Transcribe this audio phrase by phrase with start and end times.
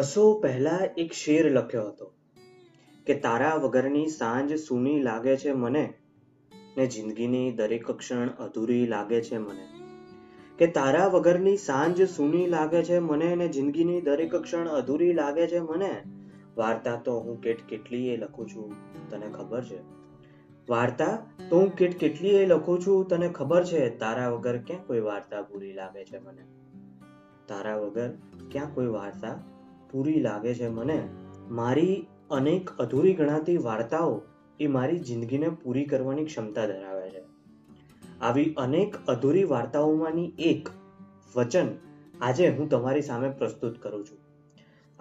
[0.00, 2.12] વર્ષો પહેલા એક શેર લખ્યો હતો
[3.06, 5.94] કે તારા વગરની સાંજ સૂની લાગે છે મને
[6.76, 9.68] ને જિંદગીની દરેક ક્ષણ અધૂરી લાગે છે મને.
[10.58, 15.60] કે તારા વગરની સાંજ સૂની લાગે છે મને ને જિંદગીની દરેક ક્ષણ અધૂરી લાગે છે
[15.60, 16.02] મને?
[16.56, 18.74] વાર્તા તો હું કેટ કેટલી એ લખું છું,
[19.10, 19.78] તને ખબર છે?
[20.68, 23.98] વાર્તા તો હું કેટ કેટલી એ લખું છું, તને ખબર છે?
[23.98, 26.42] તારા વગર ક્યાં કોઈ વાર્તા પૂરી લાગે છે મને?
[27.48, 28.10] તારા વગર
[28.50, 29.42] ક્યાં કોઈ વાર્તા
[29.92, 31.08] પૂરી લાગે છે મને.
[31.48, 34.22] મારી અનેક અધૂરી ગણાતી વાર્તાઓ
[34.60, 37.22] એ મારી જિંદગીને પૂરી કરવાની ક્ષમતા ધરાવે છે.
[38.20, 40.68] આવી અનેક અધૂરી વાર્તાઓમાંની એક
[41.36, 41.66] વચન
[42.20, 44.18] આજે હું તમારી સામે પ્રસ્તુત કરું છું.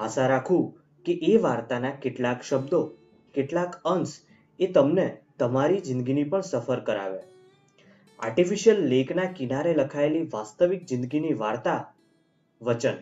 [0.00, 2.94] આશા રાખું કે એ વાર્તાના કેટલાક શબ્દો,
[3.34, 4.12] કેટલાક અંશ
[4.60, 7.18] એ તમને તમારી જિંદગીની પણ સફર કરાવે.
[8.18, 11.94] આર્ટિફિશિયલ લેકના કિનારે લખાયેલી વાસ્તવિક જિંદગીની વાર્તા
[12.62, 12.94] વચન.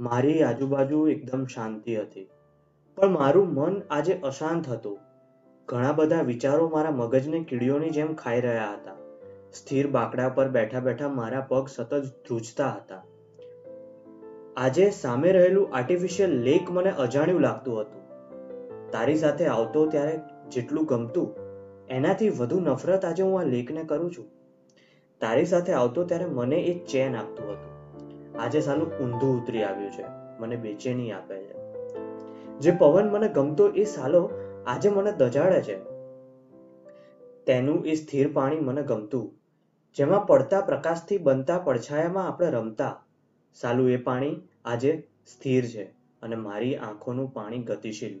[0.00, 2.30] મારી આજુબાજુ એકદમ શાંતિ હતી.
[2.96, 4.98] પણ મારું મન આજે અશાંત હતું.
[5.68, 8.96] ઘણા બધા વિચારો મારા મગજને કીડીઓની જેમ ખાઈ રહ્યા હતા.
[9.52, 13.02] સ્થિર બાકડા પર બેઠા બેઠા મારા પગ સતત ધ્રુજતા હતા.
[14.56, 18.02] આજે સામે રહેલું આર્ટિફિશિયલ લેક મને અજાણ્યું લાગતું હતું.
[18.90, 20.18] તારી સાથે આવતો ત્યારે
[20.50, 21.34] જેટલું ગમતું,
[21.88, 24.30] એનાથી વધુ નફરત આજે હું આ લેકને કરું છું.
[25.20, 27.79] તારી સાથે આવતો ત્યારે મને એ ચેન આપતું હતું.
[28.38, 30.04] આજે સાલું ઊંધું ઉતરી આવ્યું છે,
[30.38, 31.60] મને બેચેની આપે છે.
[32.58, 34.30] જે પવન મને ગમતો એ સાલો
[34.66, 35.78] આજે મને દજાડે છે.
[37.46, 39.34] તેનું એ સ્થિર પાણી મને ગમતું,
[39.94, 43.04] જેમાં પડતા પ્રકાશથી બનતા પડછાયામાં આપણે રમતા.
[43.54, 45.82] સાલું એ પાણી આજે સ્થિર છે
[46.22, 48.20] અને મારી આંખોનું પાણી ગતિશીલ.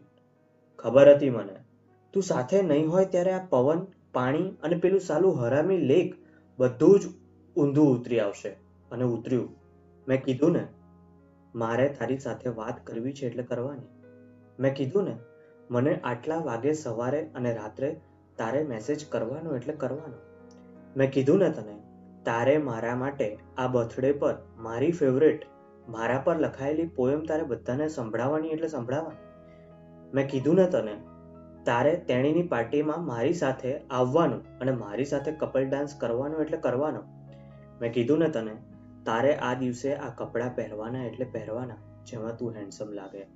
[0.78, 1.56] ખબર હતી મને,
[2.12, 6.14] તું સાથે નહીં હોય ત્યારે આ પવન, પાણી અને પેલું સાલું હરામી લેક
[6.58, 7.02] બધું જ
[7.60, 8.48] ઊંધું ઉતરી આવશે
[8.90, 9.59] અને ઉતર્યું.
[10.10, 10.66] મેં કીધું ને,
[11.54, 13.90] મારે તારી સાથે વાત કરવી છે એટલે કરવાની.
[14.60, 15.18] મેં કીધું ને,
[15.70, 18.00] મને આટલા વાગે સવારે અને રાત્રે
[18.38, 20.14] તારે મેસેજ કરવાનો એટલે કરવાનો.
[20.96, 21.76] મેં કીધું ને તને,
[22.24, 25.40] તારે મારા માટે આ બર્થડે પર મારી ફેવરેટ
[25.88, 29.18] મારા પર લખાયેલી પોયમ તારે બધાને સંભળાવવાની એટલે સંભળાવવાની.
[30.14, 30.96] મેં કીધું ને તને,
[31.64, 37.00] તારે તેણીની પાર્ટીમાં મારી સાથે આવવાનું અને મારી સાથે કપલ ડાન્સ કરવાનો એટલે કરવાનો.
[37.80, 38.54] મેં કીધું ને તને
[39.06, 43.26] તારે આ દિવસે આ કપડાં પહેરવાના એટલે પહેરવાના, જેમાં તું હેન્ડસમ લાગે.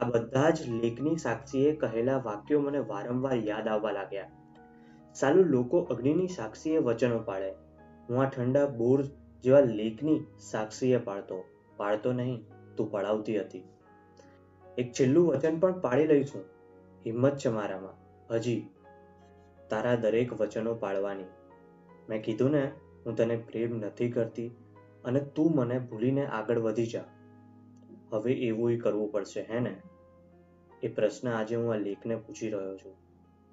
[0.00, 4.30] આ બધા જ લેખની સાક્ષીએ કહેલા વાક્યો મને વારંવાર યાદ આવવા લાગ્યા.
[5.14, 7.50] સાલું લોકો અગ્નિની સાક્ષીએ વચનો પાડે
[8.08, 9.02] હું આ ઠંડા બોર
[9.42, 11.44] જેવા લેખની સાક્ષીએ પાડતો.
[11.76, 12.44] પાડતો નહીં,
[12.76, 13.64] તું પડાવતી હતી.
[14.78, 16.44] એક છેલ્લું વચન પણ પાડી લઈ છું.
[17.06, 17.94] હિંમત છે મારામાં.
[18.34, 18.66] હજી
[19.70, 21.24] તારા દરેક વચનો પાડવાની.
[22.08, 22.72] મેં કીધું ને,
[23.06, 24.50] હું તને પ્રેમ નથી કરતી.
[25.04, 27.04] અને તું મને ભૂલીને આગળ વધી જા.
[28.12, 29.76] હવે એવું કરવું પડશે, હે ને?
[30.82, 32.96] એ પ્રશ્ન આજે હું આ લેખને પૂછી રહ્યો છું.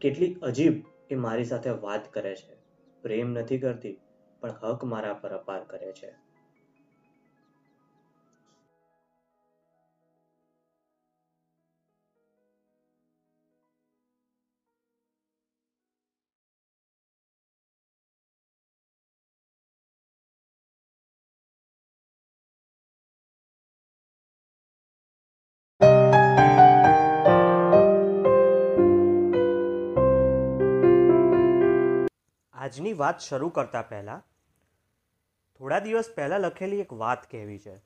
[0.01, 0.73] કેટલી અજીબ
[1.09, 2.55] એ મારી સાથે વાત કરે છે.
[3.01, 3.99] પ્રેમ નથી કરતી,
[4.39, 6.28] પણ હક મારા પર અપાર કરે છે.
[32.69, 34.21] આજની વાત શરૂ કરતા પહેલાં,
[35.57, 37.77] થોડા દિવસ પહેલાં લખેલી એક વાત કહેવી છે.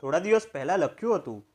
[0.00, 1.46] થોડા દિવસ પહેલાં લખ્યું હતું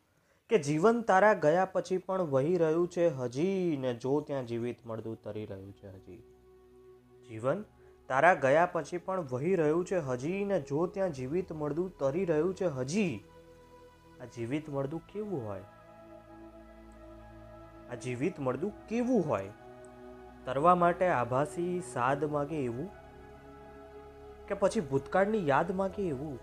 [0.49, 5.21] કે, જીવન તારા ગયા પછી પણ વહી રહ્યું છે હજી ને જો ત્યાં જીવિત મળતું
[5.21, 6.23] તરી રહ્યું છે હજી.
[7.29, 7.63] જીવન
[8.07, 12.55] તારા ગયા પછી પણ વહી રહ્યું છે હજી ને જો ત્યાં જીવિત મળતું તરી રહ્યું
[12.55, 13.23] છે હજી.
[14.21, 15.61] આ જીવિત મળતું કેવું હોય?
[17.91, 19.49] આ જીવિત મળતું કેવું હોય?
[20.47, 22.89] તરવા માટે આભાસી સાદ માગે એવું?
[24.47, 26.37] કે પછી ભૂતકાળની યાદ માગે એવું?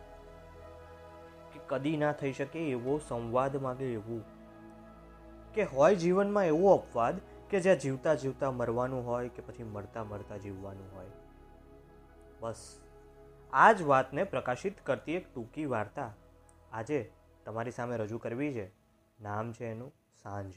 [1.52, 4.24] કે કદી ના થઈ શકે એવો સંવાદ માગે એવું?
[5.54, 7.20] કે હોય જીવનમાં એવો અપવાદ
[7.50, 11.06] કે જ્યાં જીવતા જીવતા મરવાનું હોય કે પછી મરતા મરતા જીવવાનું હોય?
[12.40, 12.80] બસ,
[13.52, 16.14] આ જ વાતને પ્રકાશિત કરતી એક ટૂંકી વાર્તા.
[16.72, 17.12] આજે
[17.44, 18.72] તમારી સામે રજૂ કરવી છે.
[19.20, 19.92] નામ છે એનું
[20.22, 20.52] સાંજ.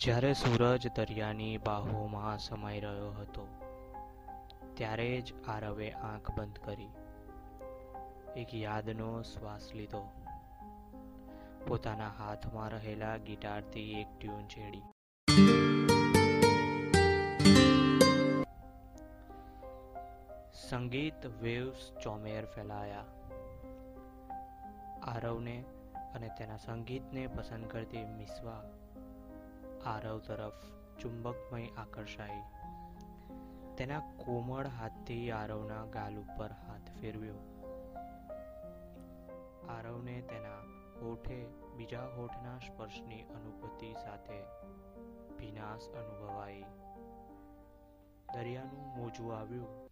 [0.00, 3.48] જ્યારે સૂરજ દરિયાની બાહોમાં સમાઈ રહ્યો હતો,
[4.74, 6.88] ત્યારે જ આરવે આંખ બંધ કરી,
[8.36, 10.12] એક યાદનો શ્વાસ લીધો.
[11.66, 14.82] પોતાના હાથમાં રહેલા ગિટારથી એક ટ્યુન છેડી.
[20.68, 23.04] સંગીત વેવ્સ ચોમેર ફેલાયા.
[25.02, 25.64] આરવને
[26.14, 28.62] અને તેના સંગીતને પસંદ કરતી મિસ્વા
[29.86, 30.52] આરવ તરફ
[30.98, 32.42] ચુંબકમય આકર્ષાઈ.
[33.76, 37.34] તેના કોમળ હાથથી આરવના ગાલ ઉપર હાથ ફેરવ્યો.
[39.68, 40.58] આરવને તેના
[41.00, 41.46] હોઠે
[41.76, 44.42] બીજા હોઠના સ્પર્શની અનુભૂતિ સાથે
[45.36, 46.64] ભીનાશ અનુભવાઈ.
[48.34, 49.90] દરિયાનું મોજું આવ્યું.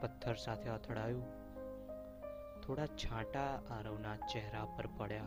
[0.00, 1.38] પથ્થર સાથે અથડાયું.
[2.60, 5.22] થોડા છાંટા આરવના ચહેરા પર પડ્યા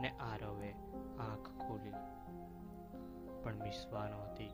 [0.00, 0.70] ને આરવે
[1.18, 1.92] આંખ ખોલી.
[3.42, 4.50] પણ મિસવા નહોતી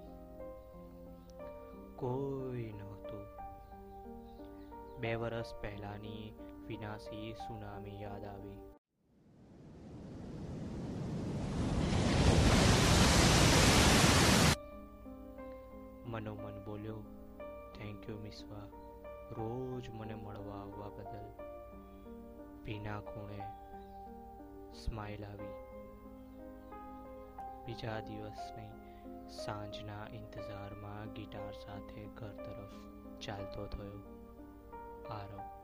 [1.97, 3.27] કોઈ નહોતું.
[5.01, 8.59] બે વર્ષ પહેલાની વિનાશી સુનામી યાદ આવી.
[16.07, 16.97] મનોમન બોલ્યો
[17.79, 18.86] થેન્ક યુ મિસવા.
[19.31, 21.29] રોજ મને મળવા આવવા બદલ
[22.65, 23.41] ભીના ખૂણે
[24.73, 25.55] સ્માઇલ આવી.
[27.67, 28.87] બીજા દિવસની
[29.29, 32.75] સાંજના ઇંતજારમાં ગિટાર સાથે ઘર તરફ
[33.19, 34.17] ચાલતો થયો.
[35.11, 35.56] આરવ